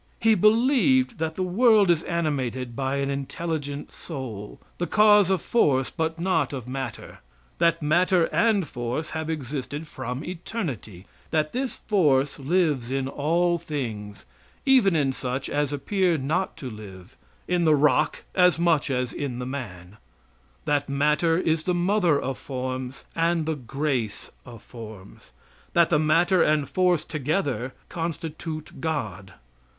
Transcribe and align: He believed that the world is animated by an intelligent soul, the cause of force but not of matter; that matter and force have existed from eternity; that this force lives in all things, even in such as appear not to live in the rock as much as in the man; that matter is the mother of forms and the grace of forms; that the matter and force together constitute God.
He 0.19 0.33
believed 0.33 1.19
that 1.19 1.35
the 1.35 1.43
world 1.43 1.91
is 1.91 2.01
animated 2.01 2.75
by 2.75 2.95
an 2.95 3.11
intelligent 3.11 3.91
soul, 3.91 4.59
the 4.79 4.87
cause 4.87 5.29
of 5.29 5.43
force 5.43 5.91
but 5.91 6.19
not 6.19 6.53
of 6.53 6.67
matter; 6.67 7.19
that 7.59 7.83
matter 7.83 8.25
and 8.33 8.67
force 8.67 9.11
have 9.11 9.29
existed 9.29 9.85
from 9.85 10.25
eternity; 10.25 11.05
that 11.29 11.51
this 11.51 11.75
force 11.77 12.39
lives 12.39 12.89
in 12.91 13.07
all 13.07 13.59
things, 13.59 14.25
even 14.65 14.95
in 14.95 15.13
such 15.13 15.47
as 15.49 15.71
appear 15.71 16.17
not 16.17 16.57
to 16.57 16.67
live 16.67 17.15
in 17.47 17.63
the 17.63 17.75
rock 17.75 18.23
as 18.33 18.57
much 18.57 18.89
as 18.89 19.13
in 19.13 19.37
the 19.37 19.45
man; 19.45 19.97
that 20.65 20.89
matter 20.89 21.37
is 21.37 21.65
the 21.65 21.75
mother 21.75 22.19
of 22.19 22.39
forms 22.39 23.03
and 23.15 23.45
the 23.45 23.55
grace 23.55 24.31
of 24.47 24.63
forms; 24.63 25.31
that 25.73 25.91
the 25.91 25.99
matter 25.99 26.41
and 26.41 26.67
force 26.69 27.05
together 27.05 27.75
constitute 27.87 28.79
God. 28.81 29.35